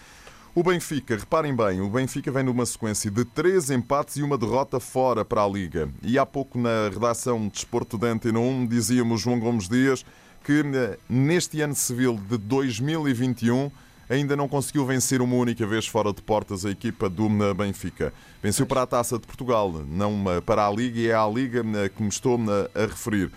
O 0.53 0.65
Benfica, 0.65 1.17
reparem 1.17 1.55
bem, 1.55 1.81
o 1.81 1.89
Benfica 1.89 2.33
vem 2.33 2.43
numa 2.43 2.67
sequência 2.67 3.09
de 3.09 3.25
três 3.25 3.71
empates 3.71 4.17
e 4.17 4.23
uma 4.25 4.37
derrota 4.37 4.81
fora 4.81 5.25
para 5.25 5.45
a 5.45 5.49
Liga. 5.49 5.89
E 6.03 6.19
há 6.19 6.27
pouco 6.27 6.59
na 6.59 6.89
redação 6.93 7.43
de 7.43 7.51
Desporto 7.51 7.97
de 7.97 8.09
Antena 8.09 8.41
1 8.41 8.67
dizíamos 8.67 9.21
João 9.21 9.39
Gomes 9.39 9.69
Dias 9.69 10.05
que 10.45 10.63
eh, 10.75 10.99
neste 11.09 11.61
ano 11.61 11.75
civil 11.75 12.19
de 12.29 12.39
2021 12.39 13.71
ainda 14.09 14.35
não 14.35 14.49
conseguiu 14.49 14.85
vencer 14.85 15.23
uma 15.23 15.37
única 15.37 15.67
vez 15.67 15.87
fora 15.87 16.13
de 16.13 16.21
portas 16.23 16.65
a 16.65 16.71
equipa 16.71 17.09
do 17.09 17.27
eh, 17.45 17.55
Benfica. 17.55 18.13
Venceu 18.43 18.67
para 18.67 18.83
a 18.83 18.87
Taça 18.87 19.19
de 19.19 19.27
Portugal, 19.27 19.71
não 19.89 20.25
eh, 20.33 20.41
para 20.41 20.67
a 20.67 20.71
Liga, 20.71 20.99
e 20.99 21.09
é 21.09 21.15
a 21.15 21.27
Liga 21.27 21.63
que 21.89 22.03
me 22.03 22.09
estou 22.09 22.39
a 22.75 22.81
referir. 22.81 23.31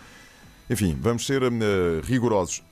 Enfim, 0.69 0.97
vamos 0.99 1.25
ser 1.25 1.41
rigorosos 2.03 2.63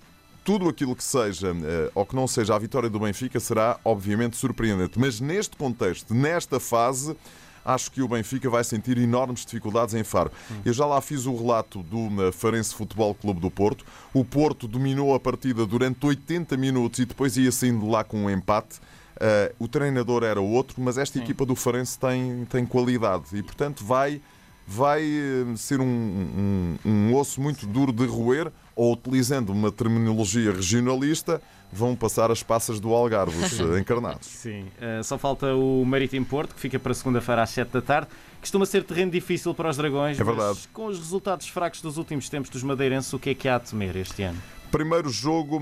tudo 0.44 0.68
aquilo 0.68 0.96
que 0.96 1.04
seja 1.04 1.54
ou 1.94 2.04
que 2.04 2.16
não 2.16 2.26
seja 2.26 2.56
a 2.56 2.58
vitória 2.58 2.90
do 2.90 3.00
Benfica 3.00 3.40
será 3.40 3.80
obviamente 3.86 4.38
surpreendente. 4.38 4.98
Mas 4.98 5.20
neste 5.20 5.56
contexto, 5.56 6.16
nesta 6.16 6.60
fase, 6.60 7.16
acho 7.64 7.92
que 7.92 8.02
o 8.02 8.08
Benfica 8.08 8.50
vai 8.50 8.64
sentir 8.64 8.98
enormes 8.98 9.46
dificuldades 9.46 9.94
em 9.94 10.04
Faro. 10.04 10.32
Eu 10.66 10.74
já 10.74 10.86
lá 10.86 11.00
fiz 11.02 11.26
o 11.26 11.36
relato 11.36 11.84
do 11.84 12.28
eh, 12.28 12.32
Farense 12.32 12.74
Futebol 12.74 13.14
Clube 13.16 13.40
do 13.40 13.52
Porto. 13.52 13.86
O 14.14 14.26
Porto 14.26 14.68
dominou 14.68 15.14
a 15.14 15.20
partida 15.20 15.66
durante 15.66 16.06
80 16.06 16.58
minutos 16.58 17.00
e 17.00 17.06
depois 17.06 17.38
ia 17.38 17.52
saindo 17.52 17.88
lá 17.90 18.04
com 18.04 18.26
um 18.26 18.30
empate. 18.30 18.80
Uh, 19.22 19.54
o 19.60 19.68
treinador 19.68 20.24
era 20.24 20.42
outro, 20.42 20.82
mas 20.82 20.98
esta 20.98 21.20
Sim. 21.20 21.24
equipa 21.24 21.46
do 21.46 21.56
Farense 21.56 22.00
tem, 22.00 22.44
tem 22.46 22.66
qualidade 22.66 23.26
e, 23.34 23.44
portanto, 23.44 23.86
vai, 23.86 24.20
vai 24.66 25.04
eh, 25.04 25.56
ser 25.58 25.80
um, 25.80 25.86
um, 25.86 26.78
um 26.84 27.16
osso 27.16 27.40
muito 27.40 27.68
duro 27.68 27.92
de 27.92 28.04
roer 28.06 28.52
ou, 28.76 28.94
utilizando 28.94 29.52
uma 29.52 29.72
terminologia 29.72 30.52
regionalista, 30.52 31.42
vão 31.72 31.96
passar 31.96 32.32
as 32.32 32.44
passas 32.44 32.80
do 32.80 32.94
Algarve, 32.94 33.38
os 33.44 33.60
encarnados. 33.80 34.28
Sim, 34.28 34.66
uh, 34.78 35.04
só 35.04 35.18
falta 35.18 35.54
o 35.56 35.84
Marítimo 35.86 36.26
Porto, 36.26 36.54
que 36.54 36.60
fica 36.60 36.78
para 36.78 36.94
segunda-feira 36.94 37.42
às 37.44 37.50
7 37.52 37.72
da 37.72 37.82
tarde. 37.82 38.08
Costuma 38.40 38.66
ser 38.66 38.84
terreno 38.84 39.12
difícil 39.12 39.54
para 39.54 39.70
os 39.70 39.78
Dragões, 39.78 40.20
é 40.20 40.24
verdade. 40.24 40.50
mas 40.56 40.66
com 40.68 40.88
os 40.88 40.98
resultados 40.98 41.48
fracos 41.48 41.82
dos 41.82 41.98
últimos 41.98 42.28
tempos 42.28 42.50
dos 42.50 42.64
madeirenses, 42.64 43.14
o 43.14 43.20
que 43.20 43.30
é 43.30 43.36
que 43.36 43.48
há 43.48 43.56
a 43.56 43.60
temer 43.60 43.96
este 43.96 44.24
ano? 44.24 44.40
Primeiro 44.72 45.10
jogo, 45.10 45.60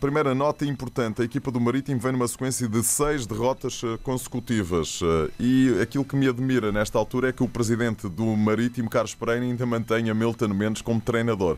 primeira 0.00 0.34
nota 0.34 0.66
importante. 0.66 1.22
A 1.22 1.24
equipa 1.24 1.48
do 1.48 1.60
Marítimo 1.60 2.00
vem 2.00 2.10
numa 2.10 2.26
sequência 2.26 2.68
de 2.68 2.82
seis 2.82 3.24
derrotas 3.24 3.80
eh, 3.84 3.96
consecutivas. 4.02 4.98
Eh, 5.00 5.30
e 5.38 5.80
aquilo 5.80 6.04
que 6.04 6.16
me 6.16 6.26
admira 6.26 6.72
nesta 6.72 6.98
altura 6.98 7.28
é 7.28 7.32
que 7.32 7.40
o 7.40 7.48
presidente 7.48 8.08
do 8.08 8.36
Marítimo, 8.36 8.90
Carlos 8.90 9.14
Pereira, 9.14 9.44
ainda 9.44 9.64
mantenha 9.64 10.12
Milton 10.12 10.48
Mendes 10.48 10.82
como 10.82 11.00
treinador. 11.00 11.56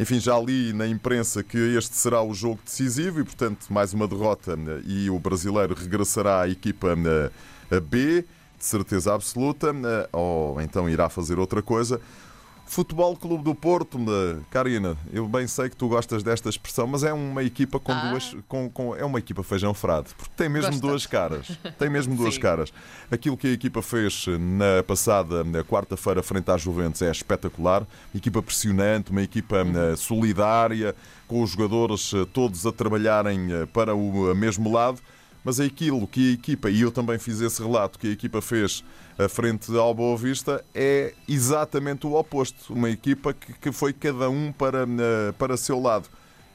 Enfim, 0.00 0.18
já 0.18 0.38
li 0.38 0.72
na 0.72 0.86
imprensa 0.86 1.42
que 1.42 1.58
este 1.76 1.94
será 1.96 2.22
o 2.22 2.32
jogo 2.32 2.58
decisivo 2.64 3.20
e, 3.20 3.24
portanto, 3.24 3.66
mais 3.70 3.92
uma 3.92 4.08
derrota 4.08 4.56
né, 4.56 4.82
e 4.86 5.10
o 5.10 5.18
brasileiro 5.18 5.74
regressará 5.74 6.42
à 6.42 6.48
equipa 6.48 6.96
né, 6.96 7.30
B, 7.80 8.24
de 8.58 8.64
certeza 8.64 9.14
absoluta, 9.14 9.72
né, 9.72 10.06
ou 10.12 10.60
então 10.60 10.88
irá 10.88 11.08
fazer 11.08 11.38
outra 11.38 11.60
coisa. 11.60 12.00
Futebol 12.66 13.16
Clube 13.16 13.44
do 13.44 13.54
Porto, 13.54 13.98
Karina, 14.50 14.96
eu 15.12 15.28
bem 15.28 15.46
sei 15.46 15.68
que 15.68 15.76
tu 15.76 15.88
gostas 15.88 16.22
desta 16.22 16.48
expressão, 16.48 16.86
mas 16.86 17.04
é 17.04 17.12
uma 17.12 17.42
equipa 17.42 17.78
com 17.78 17.92
ah. 17.92 18.10
duas. 18.10 18.36
Com, 18.48 18.70
com, 18.70 18.96
é 18.96 19.04
uma 19.04 19.18
equipa 19.18 19.42
feijão 19.42 19.74
frade, 19.74 20.08
porque 20.16 20.32
tem 20.36 20.48
mesmo 20.48 20.70
Gosta. 20.70 20.86
duas 20.86 21.06
caras. 21.06 21.58
Tem 21.78 21.90
mesmo 21.90 22.14
duas 22.16 22.38
caras. 22.38 22.72
Aquilo 23.10 23.36
que 23.36 23.48
a 23.48 23.50
equipa 23.50 23.82
fez 23.82 24.26
na 24.26 24.82
passada 24.82 25.44
quarta-feira 25.64 26.22
frente 26.22 26.50
à 26.50 26.56
Juventus 26.56 27.02
é 27.02 27.10
espetacular. 27.10 27.86
Equipa 28.14 28.42
pressionante, 28.42 29.10
uma 29.10 29.22
equipa 29.22 29.62
uhum. 29.62 29.96
solidária, 29.96 30.94
com 31.28 31.42
os 31.42 31.50
jogadores 31.50 32.12
eh, 32.14 32.26
todos 32.32 32.66
a 32.66 32.72
trabalharem 32.72 33.52
eh, 33.52 33.66
para 33.66 33.94
o 33.94 34.34
mesmo 34.34 34.72
lado 34.72 35.00
mas 35.44 35.58
aquilo 35.58 36.06
que 36.06 36.30
a 36.30 36.32
equipa, 36.34 36.70
e 36.70 36.80
eu 36.80 36.92
também 36.92 37.18
fiz 37.18 37.40
esse 37.40 37.60
relato, 37.60 37.98
que 37.98 38.08
a 38.08 38.10
equipa 38.10 38.40
fez 38.40 38.84
a 39.18 39.28
frente 39.28 39.76
ao 39.76 39.94
Boa 39.94 40.16
Vista, 40.16 40.64
é 40.74 41.14
exatamente 41.28 42.06
o 42.06 42.14
oposto. 42.14 42.72
Uma 42.72 42.90
equipa 42.90 43.34
que, 43.34 43.52
que 43.54 43.72
foi 43.72 43.92
cada 43.92 44.30
um 44.30 44.52
para, 44.52 44.84
eh, 44.84 45.32
para 45.38 45.56
seu 45.56 45.80
lado. 45.80 46.08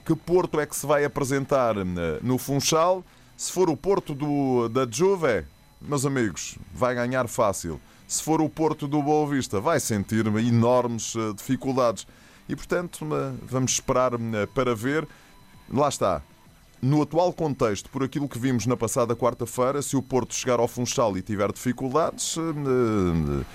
Que 0.05 0.15
Porto 0.15 0.59
é 0.59 0.65
que 0.65 0.75
se 0.75 0.85
vai 0.85 1.03
apresentar 1.03 1.75
eh, 1.77 1.83
no 2.21 2.37
Funchal? 2.37 3.03
Se 3.35 3.51
for 3.51 3.69
o 3.69 3.75
Porto 3.75 4.15
do, 4.15 4.69
da 4.69 4.87
Juve, 4.89 5.45
meus 5.81 6.05
amigos, 6.05 6.57
vai 6.73 6.95
ganhar 6.95 7.27
fácil. 7.27 7.79
Se 8.07 8.23
for 8.23 8.39
o 8.39 8.49
Porto 8.49 8.87
do 8.87 9.03
Boa 9.03 9.29
Vista, 9.29 9.59
vai 9.59 9.81
sentir 9.81 10.25
enormes 10.25 11.13
eh, 11.15 11.33
dificuldades. 11.35 12.07
E, 12.47 12.55
portanto, 12.55 13.05
vamos 13.43 13.73
esperar 13.73 14.11
para 14.55 14.73
ver. 14.73 15.05
Lá 15.69 15.89
está 15.89 16.23
no 16.81 17.01
atual 17.01 17.33
contexto, 17.33 17.89
por 17.89 18.03
aquilo 18.03 18.27
que 18.27 18.37
vimos 18.37 18.65
na 18.65 18.77
passada 18.77 19.15
quarta-feira, 19.15 19.81
se 19.81 19.95
o 19.95 20.01
Porto 20.01 20.33
chegar 20.33 20.59
ao 20.59 20.67
Funchal 20.67 21.17
e 21.17 21.21
tiver 21.21 21.51
dificuldades, 21.51 22.37
eh, 22.37 22.41
eh, 22.41 23.45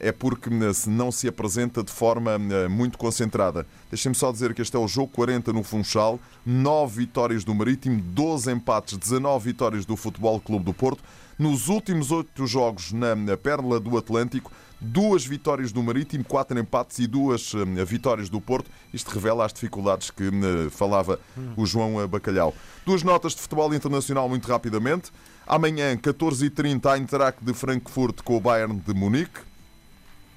é 0.00 0.12
porque 0.12 0.50
não 0.86 1.10
se 1.10 1.26
apresenta 1.28 1.82
de 1.82 1.90
forma 1.90 2.32
eh, 2.32 2.68
muito 2.68 2.96
concentrada. 2.98 3.66
Deixem-me 3.90 4.14
só 4.14 4.30
dizer 4.30 4.54
que 4.54 4.62
este 4.62 4.76
é 4.76 4.78
o 4.78 4.86
jogo 4.86 5.08
40 5.08 5.52
no 5.52 5.62
Funchal, 5.62 6.20
9 6.44 7.00
vitórias 7.00 7.44
do 7.44 7.54
Marítimo, 7.54 8.00
12 8.00 8.52
empates, 8.52 8.96
19 8.96 9.44
vitórias 9.44 9.84
do 9.84 9.96
Futebol 9.96 10.40
Clube 10.40 10.64
do 10.64 10.74
Porto. 10.74 11.02
Nos 11.38 11.68
últimos 11.68 12.10
8 12.10 12.46
jogos 12.46 12.92
na 12.92 13.36
Perla 13.36 13.78
do 13.78 13.98
Atlântico, 13.98 14.50
duas 14.80 15.24
vitórias 15.24 15.72
do 15.72 15.82
Marítimo, 15.82 16.24
quatro 16.24 16.58
empates 16.58 16.98
e 16.98 17.06
duas 17.06 17.52
uh, 17.54 17.66
vitórias 17.84 18.28
do 18.28 18.40
Porto. 18.40 18.70
Isto 18.92 19.10
revela 19.10 19.44
as 19.44 19.52
dificuldades 19.52 20.10
que 20.10 20.28
uh, 20.28 20.70
falava 20.70 21.18
o 21.56 21.66
João 21.66 22.00
eh, 22.00 22.06
Bacalhau. 22.06 22.54
Duas 22.84 23.02
notas 23.02 23.34
de 23.34 23.40
futebol 23.40 23.72
internacional 23.74 24.28
muito 24.28 24.46
rapidamente. 24.48 25.10
Amanhã, 25.48 25.96
14h30, 25.96 26.86
a 26.86 26.98
Interac 26.98 27.38
de 27.40 27.54
Frankfurt 27.54 28.20
com 28.22 28.36
o 28.36 28.40
Bayern 28.40 28.82
de 28.84 28.92
Munique. 28.92 29.38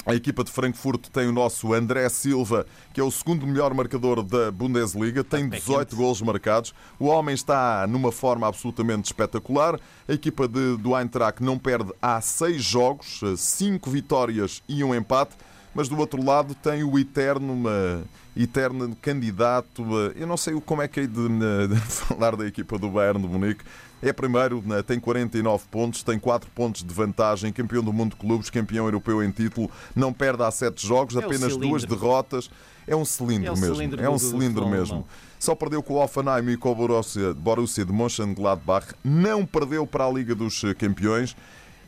A 0.05 0.13
equipa 0.13 0.43
de 0.43 0.51
Frankfurt 0.51 1.07
tem 1.07 1.27
o 1.27 1.31
nosso 1.31 1.73
André 1.73 2.07
Silva, 2.09 2.63
que 2.93 3.01
é 3.01 3.03
o 3.03 3.09
segundo 3.09 3.47
melhor 3.47 3.73
marcador 3.73 4.21
da 4.21 4.51
Bundesliga, 4.51 5.23
tem 5.23 5.49
18 5.49 5.95
gols 5.95 6.21
marcados. 6.21 6.75
O 6.99 7.05
homem 7.05 7.33
está 7.33 7.87
numa 7.87 8.11
forma 8.11 8.47
absolutamente 8.47 9.05
espetacular. 9.05 9.79
A 10.07 10.13
equipa 10.13 10.47
de, 10.47 10.77
do 10.77 10.95
Eintracht 10.95 11.41
não 11.41 11.57
perde 11.57 11.91
há 11.99 12.21
seis 12.21 12.63
jogos, 12.63 13.19
cinco 13.35 13.89
vitórias 13.89 14.61
e 14.69 14.83
um 14.83 14.93
empate. 14.93 15.35
Mas 15.73 15.89
do 15.89 15.97
outro 15.97 16.23
lado 16.23 16.53
tem 16.53 16.83
o 16.83 16.99
eterno, 16.99 17.53
uma, 17.53 18.03
eterno 18.37 18.95
candidato. 19.01 19.83
Eu 20.15 20.27
não 20.27 20.37
sei 20.37 20.59
como 20.61 20.83
é 20.83 20.87
que 20.87 20.99
é 20.99 21.07
de, 21.07 21.27
de 21.67 21.79
falar 21.79 22.35
da 22.35 22.45
equipa 22.45 22.77
do 22.77 22.89
Bayern 22.89 23.19
de 23.19 23.27
Munique 23.27 23.63
é 24.01 24.13
primeiro, 24.13 24.63
né, 24.65 24.81
tem 24.81 24.99
49 24.99 25.65
pontos, 25.69 26.03
tem 26.03 26.17
4 26.17 26.49
pontos 26.51 26.83
de 26.83 26.93
vantagem, 26.93 27.51
campeão 27.51 27.83
do 27.83 27.91
mundo 27.91 28.11
de 28.11 28.17
clubes, 28.17 28.49
campeão 28.49 28.85
europeu 28.85 29.23
em 29.23 29.31
título, 29.31 29.69
não 29.95 30.13
perde 30.13 30.43
há 30.43 30.51
7 30.51 30.85
jogos, 30.85 31.15
é 31.15 31.19
apenas 31.19 31.55
duas 31.57 31.83
derrotas. 31.83 32.49
É 32.87 32.95
um 32.95 33.05
cilindro 33.05 33.53
é 33.53 33.55
mesmo. 33.55 33.75
Cilindro 33.75 34.01
é 34.01 34.09
um 34.09 34.17
cilindro 34.17 34.67
mesmo. 34.67 35.07
Só 35.39 35.53
perdeu 35.53 35.83
com 35.83 35.93
o 35.93 36.03
Offenheim 36.03 36.49
e 36.49 36.57
com 36.57 36.71
o 36.71 36.75
Borussia, 36.75 37.35
Borussia 37.35 37.85
de 37.85 37.93
Mönchengladbach. 37.93 38.95
Não 39.03 39.45
perdeu 39.45 39.85
para 39.85 40.05
a 40.05 40.11
Liga 40.11 40.33
dos 40.33 40.63
Campeões 40.77 41.35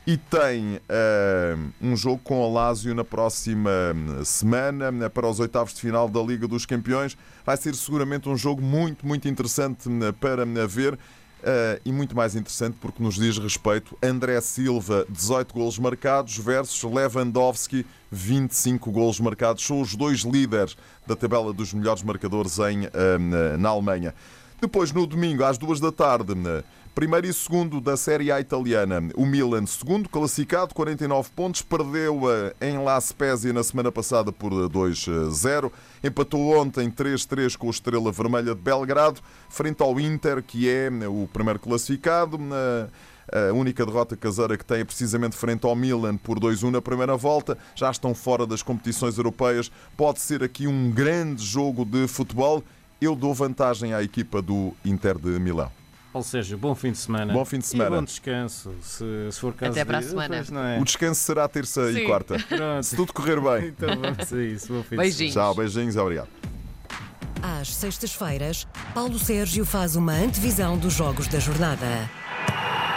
e 0.06 0.18
tem 0.18 0.78
uh, 0.78 1.72
um 1.82 1.96
jogo 1.96 2.22
com 2.24 2.40
o 2.40 2.52
Lazio 2.52 2.94
na 2.96 3.04
próxima 3.04 3.70
hum, 3.96 4.26
semana 4.26 4.92
né, 4.92 5.10
para 5.10 5.28
os 5.28 5.40
oitavos 5.40 5.74
de 5.74 5.82
final 5.82 6.10
da 6.10 6.22
Liga 6.22 6.48
dos 6.48 6.66
Campeões. 6.66 7.16
Vai 7.46 7.56
ser 7.58 7.76
seguramente 7.76 8.28
um 8.28 8.36
jogo 8.36 8.62
muito, 8.62 9.06
muito 9.06 9.28
interessante 9.28 9.88
hum, 9.88 10.00
para 10.20 10.44
hum, 10.44 10.68
ver. 10.68 10.98
Uh, 11.42 11.82
e 11.84 11.92
muito 11.92 12.16
mais 12.16 12.36
interessante 12.36 12.78
porque 12.80 13.02
nos 13.02 13.16
diz 13.16 13.40
respeito 13.40 13.98
André 14.04 14.40
Silva, 14.42 15.08
18 15.10 15.52
golos 15.56 15.80
marcados, 15.80 16.38
versus 16.38 16.84
Lewandowski, 16.84 17.84
25 18.12 18.92
golos 18.92 19.20
marcados. 19.20 19.66
São 19.66 19.82
os 19.82 19.96
dois 19.96 20.20
líderes 20.20 20.78
da 21.08 21.16
tabela 21.16 21.52
dos 21.52 21.74
melhores 21.74 22.04
marcadores 22.04 22.60
em, 22.60 22.86
uh, 22.86 23.58
na 23.58 23.70
Alemanha. 23.70 24.14
Depois, 24.62 24.92
no 24.92 25.08
domingo, 25.08 25.44
às 25.44 25.58
duas 25.58 25.80
da 25.80 25.92
tarde, 25.92 26.36
Primeiro 26.94 27.26
e 27.26 27.34
segundo 27.34 27.80
da 27.80 27.96
Série 27.96 28.34
A 28.34 28.42
italiana. 28.42 29.02
O 29.16 29.26
Milan, 29.26 29.66
segundo 29.66 30.10
classificado, 30.10 30.76
49 30.76 31.30
pontos, 31.34 31.62
perdeu 31.62 32.24
em 32.60 32.78
La 32.84 33.00
Spezia 33.00 33.54
na 33.54 33.64
semana 33.64 33.90
passada 33.90 34.30
por 34.30 34.52
2-0. 34.52 35.72
Empatou 36.04 36.58
ontem 36.60 36.92
3-3 36.92 37.56
com 37.56 37.68
o 37.68 37.70
Estrela 37.70 38.12
Vermelha 38.12 38.54
de 38.54 38.62
Belgrado, 38.62 39.22
frente 39.50 39.82
ao 39.82 39.98
Inter, 40.02 40.44
que 40.44 40.70
é 40.70 40.90
o 41.08 41.30
primeiro 41.32 41.60
classificado. 41.60 42.38
A 43.32 43.54
única 43.54 43.86
derrota 43.86 44.18
caseira 44.18 44.58
que 44.58 44.66
tem 44.66 44.82
é 44.82 44.86
precisamente 44.86 45.38
frente 45.38 45.66
ao 45.66 45.74
Milan 45.74 46.18
por 46.18 46.42
2-1 46.42 46.72
na 46.72 46.82
primeira 46.82 47.16
volta. 47.16 47.58
Já 47.74 47.90
estão 47.90 48.14
fora 48.14 48.46
das 48.46 48.62
competições 48.62 49.18
europeias. 49.18 49.72
Pode 49.96 50.20
ser 50.20 50.44
aqui 50.44 50.68
um 50.68 50.92
grande 50.92 51.42
jogo 51.42 51.86
de 51.86 52.06
futebol. 52.10 52.62
Eu 53.00 53.16
dou 53.16 53.34
vantagem 53.34 53.94
à 53.94 54.04
equipa 54.04 54.42
do 54.42 54.74
Inter 54.84 55.18
de 55.18 55.40
Milão. 55.40 55.72
Ou 56.14 56.22
seja, 56.22 56.58
bom 56.58 56.76
fim 56.76 56.92
de 56.92 56.98
semana. 56.98 57.32
Bom 57.32 57.46
fim 57.46 57.60
de 57.60 57.66
semana. 57.66 57.96
E 57.96 58.00
bom 58.00 58.04
descanso, 58.04 58.74
se, 58.82 59.06
se 59.32 59.40
for 59.40 59.54
caso 59.54 59.72
Até 59.72 59.86
para 59.86 60.00
a 60.00 60.02
semana. 60.02 60.36
É? 60.76 60.80
O 60.80 60.84
descanso 60.84 61.22
será 61.22 61.48
terça 61.48 61.92
Sim. 61.92 62.00
e 62.00 62.06
quarta. 62.06 62.38
Pronto. 62.50 62.84
Se 62.84 62.96
tudo 62.96 63.14
correr 63.14 63.40
bem. 63.40 63.72
Então 63.72 63.90
vamos 64.00 64.34
a 64.34 64.44
isso. 64.44 64.74
Bom 64.74 64.84
fim 64.84 64.98
beijinhos. 64.98 65.18
De 65.30 65.34
semana. 65.34 65.54
Tchau, 65.54 65.56
beijinhos 65.56 65.96
e 65.96 66.00
obrigado. 66.00 66.28
Às 67.42 67.74
sextas-feiras, 67.74 68.68
Paulo 68.94 69.18
Sérgio 69.18 69.66
faz 69.66 69.96
uma 69.96 70.14
antevisão 70.14 70.78
dos 70.78 70.94
jogos 70.94 71.28
da 71.28 71.40
jornada. 71.40 72.10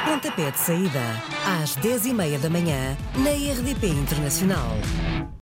Pontapé 0.04 0.50
de 0.50 0.59
saída, 0.59 1.00
às 1.62 1.76
10h30 1.76 2.38
da 2.38 2.50
manhã, 2.50 2.97
na 3.16 3.30
RDP 3.30 3.87
Internacional. 3.87 4.76